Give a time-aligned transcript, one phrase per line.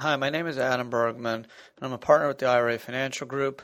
[0.00, 1.46] Hi, my name is Adam Bergman, and
[1.82, 3.62] I'm a partner with the IRA Financial Group,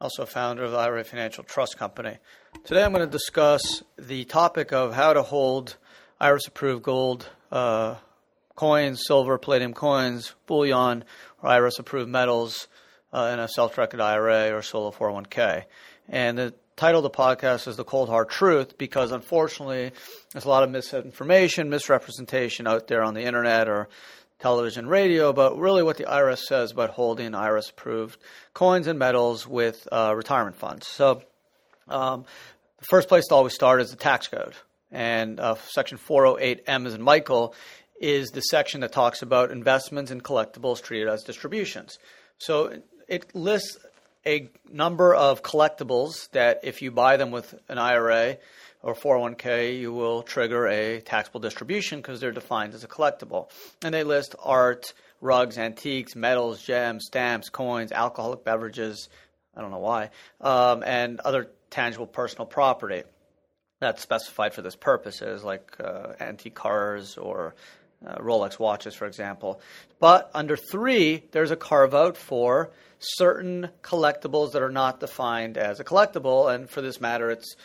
[0.00, 2.18] also founder of the IRA Financial Trust Company.
[2.64, 5.76] Today I'm going to discuss the topic of how to hold
[6.20, 7.96] IRS approved gold uh,
[8.54, 11.02] coins, silver, palladium coins, bullion,
[11.42, 12.68] or IRS approved metals
[13.12, 15.64] uh, in a self directed IRA or solo 401k.
[16.08, 19.90] And the title of the podcast is The Cold Hard Truth because unfortunately
[20.32, 23.88] there's a lot of misinformation, misrepresentation out there on the internet or
[24.42, 28.18] television, radio, but really what the IRS says about holding IRS approved
[28.52, 30.86] coins and metals with uh, retirement funds.
[30.88, 31.22] So,
[31.88, 32.24] um,
[32.78, 34.54] the first place to always start is the tax code.
[34.90, 37.54] And uh, Section 408M, as in Michael,
[38.00, 41.98] is the section that talks about investments and collectibles treated as distributions.
[42.38, 43.78] So, it lists
[44.26, 48.38] a number of collectibles that if you buy them with an IRA,
[48.82, 53.48] or 401k, you will trigger a taxable distribution because they're defined as a collectible.
[53.82, 59.08] And they list art, rugs, antiques, metals, gems, stamps, coins, alcoholic beverages,
[59.56, 63.02] I don't know why, um, and other tangible personal property
[63.80, 67.54] that's specified for this purposes, like uh, antique cars or
[68.06, 69.60] uh, Rolex watches, for example.
[69.98, 75.80] But under three, there's a carve out for certain collectibles that are not defined as
[75.80, 77.56] a collectible, and for this matter, it's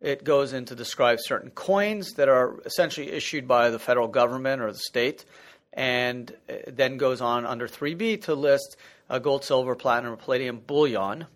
[0.00, 4.62] it goes in to describe certain coins that are essentially issued by the federal government
[4.62, 5.24] or the state,
[5.72, 6.34] and
[6.66, 8.76] then goes on under 3B to list
[9.22, 11.26] gold, silver, platinum, or palladium bullion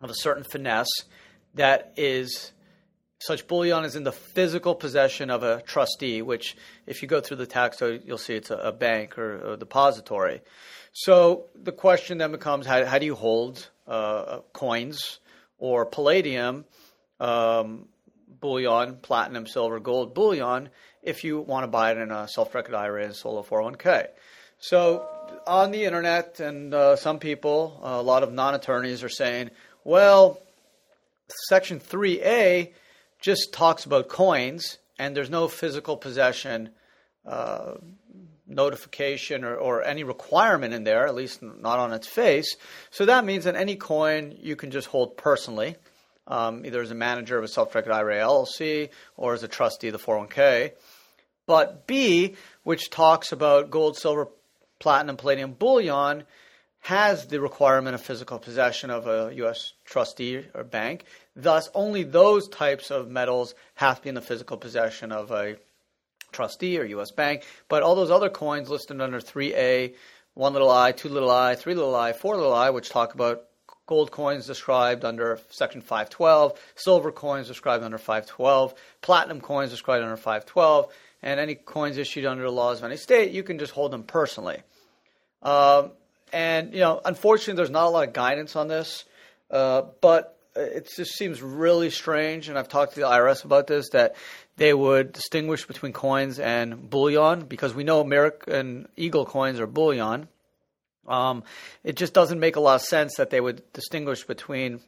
[0.00, 1.04] of a certain finesse
[1.54, 2.52] that is
[3.18, 7.38] such bullion is in the physical possession of a trustee, which, if you go through
[7.38, 10.42] the tax code, you'll see it's a, a bank or a depository.
[10.92, 15.20] So the question then becomes how, how do you hold uh, coins
[15.58, 16.66] or palladium?
[17.20, 17.86] Um,
[18.40, 20.68] bullion, platinum, silver, gold bullion
[21.02, 24.08] if you want to buy it in a self-directed IRA and solo 401k.
[24.58, 25.06] So
[25.46, 29.50] on the internet, and uh, some people, uh, a lot of non-attorneys are saying,
[29.84, 30.40] well,
[31.48, 32.72] Section 3A
[33.20, 36.70] just talks about coins, and there's no physical possession
[37.26, 37.74] uh,
[38.46, 42.56] notification or, or, any requirement in there, at least not on its face.
[42.90, 45.76] So that means that any coin you can just hold personally
[46.26, 49.92] um, either as a manager of a self-directed IRA LLC or as a trustee of
[49.92, 50.72] the 401k.
[51.46, 54.28] But B, which talks about gold, silver,
[54.78, 56.24] platinum, palladium, bullion,
[56.80, 59.72] has the requirement of physical possession of a U.S.
[59.84, 61.04] trustee or bank.
[61.34, 65.56] Thus, only those types of metals have to be in the physical possession of a
[66.30, 67.10] trustee or U.S.
[67.10, 67.42] bank.
[67.68, 69.94] But all those other coins listed under 3A,
[70.34, 73.44] 1 little i, 2 little i, 3 little i, 4 little i, which talk about
[73.86, 80.16] gold coins described under Section 512, silver coins described under 512, platinum coins described under
[80.16, 83.90] 512, and any coins issued under the laws of any state, you can just hold
[83.90, 84.58] them personally.
[85.42, 85.90] Um,
[86.32, 89.04] and, you know, unfortunately, there's not a lot of guidance on this,
[89.50, 93.90] uh, but it just seems really strange, and I've talked to the IRS about this,
[93.90, 94.14] that
[94.56, 100.28] they would distinguish between coins and bullion because we know American Eagle coins are bullion
[101.06, 101.44] um,
[101.82, 104.80] it just doesn't make a lot of sense that they would distinguish between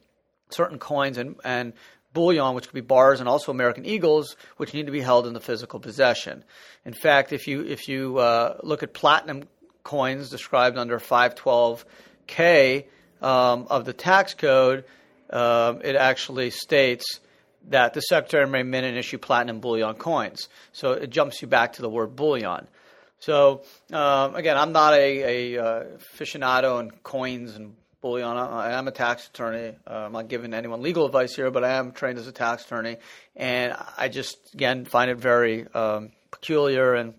[0.49, 1.73] certain coins and, and
[2.13, 5.33] bullion, which could be bars, and also American Eagles, which need to be held in
[5.33, 6.43] the physical possession.
[6.85, 9.43] In fact, if you if you uh, look at platinum
[9.83, 12.85] coins described under 512K
[13.21, 14.85] um, of the tax code,
[15.29, 17.19] uh, it actually states
[17.69, 20.47] that the Secretary may mint and issue platinum bullion coins.
[20.71, 22.67] So it jumps you back to the word bullion.
[23.19, 28.37] So um, again, I'm not a, a uh, aficionado in coins and bullion.
[28.37, 29.75] I am a tax attorney.
[29.85, 32.65] Uh, I'm not giving anyone legal advice here, but I am trained as a tax
[32.65, 32.97] attorney,
[33.35, 37.15] and I just again find it very um, peculiar and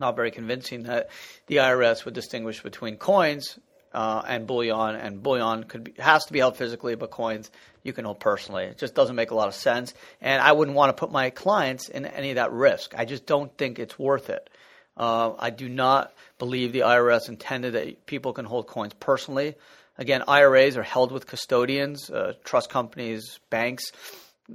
[0.00, 1.10] not very convincing that
[1.46, 3.58] the IRS would distinguish between coins
[3.92, 7.50] uh, and bullion, and bullion could be, has to be held physically, but coins
[7.82, 8.64] you can hold personally.
[8.64, 11.30] It just doesn't make a lot of sense, and I wouldn't want to put my
[11.30, 12.94] clients in any of that risk.
[12.96, 14.50] I just don't think it's worth it.
[14.98, 19.54] Uh, I do not believe the IRS intended that people can hold coins personally.
[19.96, 23.92] Again, IRAs are held with custodians, uh, trust companies, banks.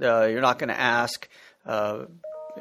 [0.00, 1.28] Uh, you're not going to ask
[1.66, 2.04] uh,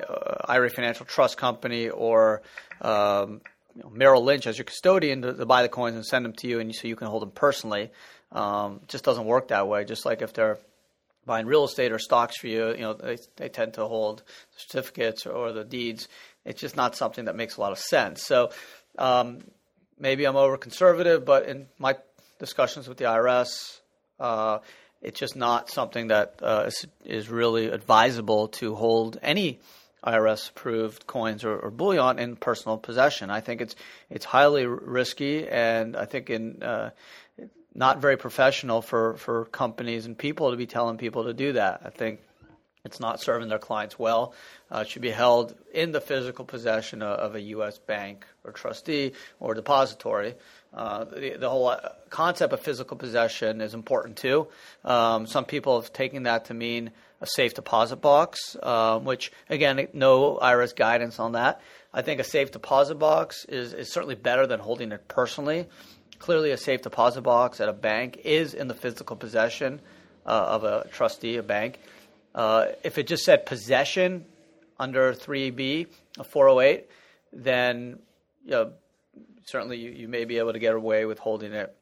[0.08, 2.42] uh, IRA Financial Trust Company or
[2.82, 3.42] um,
[3.76, 6.34] you know, Merrill Lynch as your custodian to, to, buy the coins and send them
[6.34, 7.92] to you, and so you can hold them personally.
[8.32, 9.86] Um, just doesn't work that way.
[9.86, 10.58] Just like if they're
[11.26, 14.24] buying real estate or stocks for you, you know, they, they tend to hold
[14.58, 16.08] certificates or the deeds.
[16.46, 18.24] It's just not something that makes a lot of sense.
[18.24, 18.52] So
[18.98, 19.40] um,
[20.00, 21.96] maybe I'm over conservative, but in my
[22.40, 23.80] discussions with the IRS,
[24.20, 24.60] uh,
[25.02, 29.60] it's just not something that uh, is, is, really advisable to hold any
[30.04, 33.30] IRS approved coins or, or, bullion in personal possession.
[33.30, 33.76] I think it's
[34.10, 36.92] it's highly risky, and I think in uh,
[37.76, 41.82] not very professional for, for companies and people to be telling people to do that.
[41.84, 42.22] I think
[42.86, 44.34] it's not serving their clients well.
[44.70, 47.78] Uh, it should be held in the physical possession of, of a U.S.
[47.78, 50.36] bank or trustee or depository.
[50.74, 54.50] Uh, the, the, whole uh, concept of physical possession is important too.
[54.84, 56.92] Um, some people have taken that to mean
[57.22, 61.62] a safe deposit box, um, which again, no IRS guidance on that.
[61.94, 65.68] I think a safe deposit box is, is certainly better than holding it personally.
[66.20, 69.80] Clearly, a safe deposit box at a bank is in the physical possession
[70.26, 71.80] uh, of a trustee, a bank.
[72.34, 74.26] Uh, if it just said possession
[74.80, 75.88] under 3B,
[76.20, 76.88] a 408,
[77.32, 78.00] then
[78.44, 78.74] you know,
[79.46, 81.76] certainly you, you, may be able to get away with holding it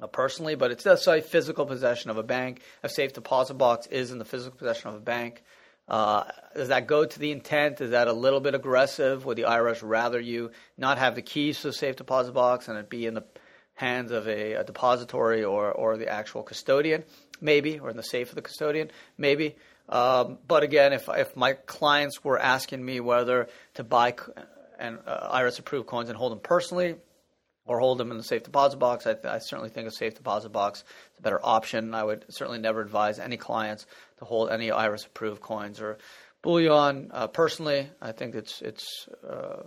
[0.00, 2.60] uh, personally, but it's does say physical possession of a bank.
[2.82, 5.42] A safe deposit box is in the physical possession of a bank.
[5.88, 6.24] Uh,
[6.54, 7.80] does that go to the intent?
[7.80, 9.24] Is that a little bit aggressive?
[9.24, 12.78] Would the IRS rather you not have the keys to the safe deposit box and
[12.78, 13.24] it be in the
[13.74, 17.02] hands of a, a depository or, or the actual custodian?
[17.40, 18.90] Maybe, or in the safe of the custodian?
[19.16, 19.56] Maybe.
[19.88, 24.14] Um, but again, if if my clients were asking me whether to buy
[24.78, 26.96] and uh, IRS approved coins and hold them personally
[27.66, 30.50] or hold them in the safe deposit box, I, I, certainly think a safe deposit
[30.50, 30.80] box
[31.12, 31.94] is a better option.
[31.94, 33.86] I would certainly never advise any clients
[34.18, 35.98] to hold any IRS approved coins or
[36.42, 37.10] bullion.
[37.12, 39.64] Uh, personally, I think it's it's uh,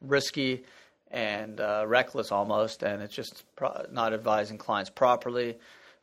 [0.00, 0.64] risky
[1.10, 5.56] and uh, reckless almost, and it's just pro- not advising clients properly.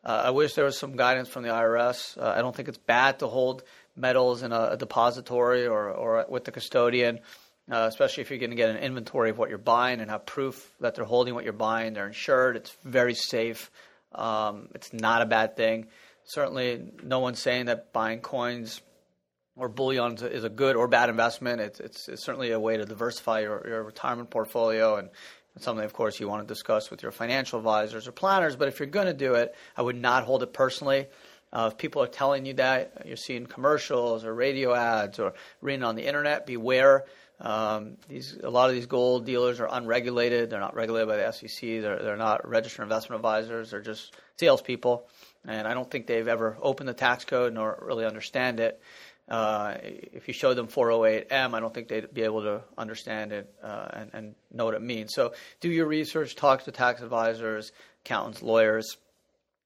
[0.04, 2.18] Uh, I wish there was some guidance from the IRS.
[2.18, 3.62] Uh, I don't think it's bad to hold
[3.96, 7.20] metals in a, a depository or, or with the custodian,
[7.70, 10.26] uh, especially if you're going to get an inventory of what you're buying and have
[10.26, 11.94] proof that they're holding what you're buying.
[11.94, 12.56] They're insured.
[12.56, 13.70] It's very safe.
[14.14, 15.86] Um, it's not a bad thing.
[16.24, 18.82] Certainly, no one's saying that buying coins
[19.56, 21.60] or bullion is a good or bad investment.
[21.60, 25.10] It's, it's, it's certainly a way to diversify your, your retirement portfolio and
[25.56, 28.56] it's something, of course, you want to discuss with your financial advisors or planners.
[28.56, 31.06] But if you're going to do it, I would not hold it personally.
[31.52, 35.84] Uh, if people are telling you that, you're seeing commercials or radio ads or reading
[35.84, 37.04] on the internet, beware.
[37.40, 40.50] Um, these, a lot of these gold dealers are unregulated.
[40.50, 41.60] They're not regulated by the SEC.
[41.60, 43.70] They're, they're not registered investment advisors.
[43.70, 45.06] They're just salespeople.
[45.46, 48.80] And I don't think they've ever opened the tax code nor really understand it.
[49.28, 53.54] Uh, if you show them 408M, I don't think they'd be able to understand it
[53.62, 55.14] uh, and, and, know what it means.
[55.14, 57.72] So do your research, talk to tax advisors,
[58.04, 58.98] accountants, lawyers.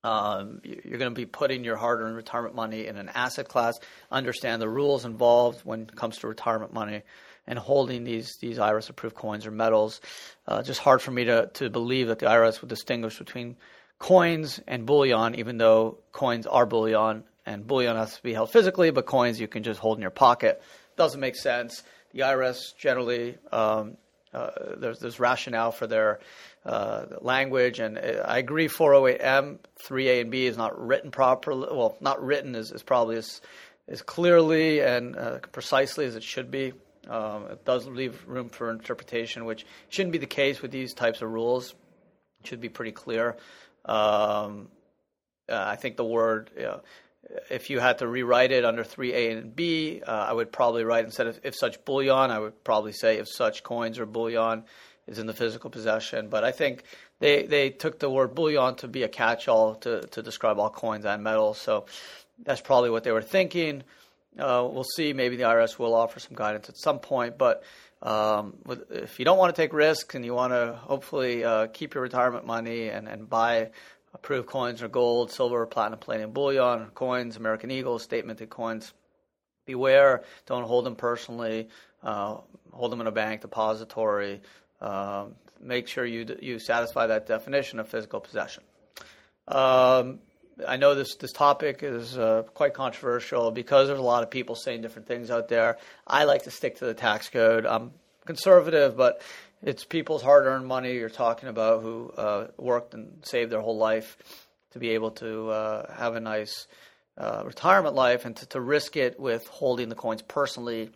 [0.04, 3.74] Um, you're going to be putting your hard-earned retirement money in an asset class.
[4.12, 7.02] Understand the rules involved when it comes to retirement money
[7.48, 10.00] and holding these these IRS-approved coins or metals.
[10.46, 13.56] Uh, just hard for me to to believe that the IRS would distinguish between
[13.98, 18.90] coins and bullion, even though coins are bullion and bullion has to be held physically,
[18.90, 20.62] but coins you can just hold in your pocket.
[20.96, 21.82] Doesn't make sense.
[22.12, 23.96] The IRS generally um,
[24.32, 26.20] uh, there's there's rationale for their
[26.64, 28.68] uh, language, and uh, I agree.
[28.68, 31.68] 408M, 3A and B is not written properly.
[31.70, 33.40] Well, not written is, is probably as
[33.88, 36.72] as clearly and uh, precisely as it should be.
[37.08, 41.22] Um, it does leave room for interpretation, which shouldn't be the case with these types
[41.22, 41.74] of rules.
[42.40, 43.36] It should be pretty clear.
[43.86, 44.68] Um,
[45.48, 46.80] uh, I think the word you know,
[47.50, 51.04] if you had to rewrite it under 3A and B, uh, I would probably write
[51.04, 54.64] instead of if such bullion, I would probably say if such coins or bullion
[55.06, 56.28] is in the physical possession.
[56.28, 56.84] But I think
[57.18, 60.70] they, they took the word bullion to be a catch all to, to describe all
[60.70, 61.58] coins and metals.
[61.58, 61.86] So
[62.44, 63.82] that's probably what they were thinking.
[64.38, 65.12] Uh, we'll see.
[65.12, 67.38] Maybe the IRS will offer some guidance at some point.
[67.38, 67.64] But
[68.02, 71.66] um, with, if you don't want to take risks and you want to hopefully uh,
[71.68, 73.70] keep your retirement money and, and buy
[74.14, 78.92] approved coins are gold, silver, platinum, palladium, bullion, coins, American Eagles, state minted coins.
[79.66, 81.68] Beware, don't hold them personally.
[82.02, 82.38] Uh,
[82.72, 84.40] hold them in a bank depository.
[84.80, 85.26] Uh,
[85.60, 88.62] make sure you you satisfy that definition of physical possession.
[89.46, 90.20] Um,
[90.66, 94.54] I know this this topic is uh, quite controversial because there's a lot of people
[94.54, 95.78] saying different things out there.
[96.06, 97.66] I like to stick to the tax code.
[97.66, 97.92] I'm
[98.24, 99.22] conservative, but
[99.62, 104.16] it's people's hard-earned money you're talking about who uh, worked and saved their whole life
[104.72, 106.66] to be able to uh, have a nice
[107.16, 110.90] uh, retirement life and to, to, risk it with holding the coins personally.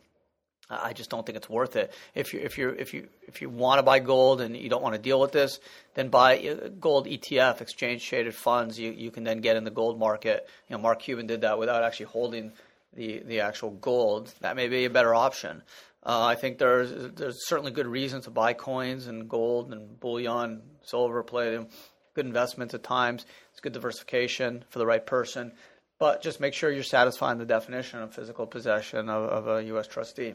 [0.70, 1.92] I just don't think it's worth it.
[2.14, 4.82] If you if you if you if you want to buy gold and you don't
[4.82, 5.58] want to deal with this,
[5.94, 8.78] then buy uh, gold ETF, exchange traded funds.
[8.78, 10.48] You you can then get in the gold market.
[10.68, 12.52] You know, Mark Cuban did that without actually holding
[12.94, 14.32] the the actual gold.
[14.40, 15.62] That may be a better option.
[16.04, 20.62] Uh, I think there's there's certainly good reasons to buy coins and gold and bullion,
[20.82, 21.68] silver, palladium.
[22.14, 23.24] Good investments at times.
[23.52, 25.52] It's good diversification for the right person,
[25.98, 29.86] but just make sure you're satisfying the definition of physical possession of, of a U.S.
[29.86, 30.34] trustee.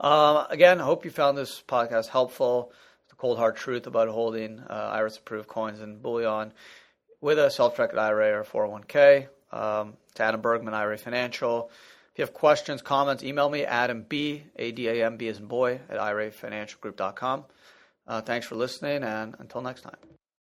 [0.00, 2.72] Um, again, I hope you found this podcast helpful.
[3.08, 6.52] The cold hard truth about holding uh, IRS approved coins and bullion
[7.20, 9.28] with a self directed IRA or 401k.
[9.52, 11.70] Um, to Adam Bergman, IRA Financial.
[12.12, 15.38] If you have questions, comments, email me, Adam B, A D A M B as
[15.38, 17.44] in boy, at irafinancialgroup.com.
[18.06, 20.19] Uh, thanks for listening, and until next time.